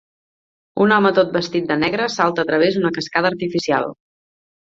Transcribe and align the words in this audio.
Un 0.85 0.93
home 0.95 1.09
tot 1.17 1.35
vestit 1.35 1.67
de 1.71 1.77
negre 1.83 2.07
salta 2.15 2.45
a 2.45 2.49
través 2.51 2.77
d'una 2.77 2.93
cascada 2.97 3.31
artificial. 3.35 3.87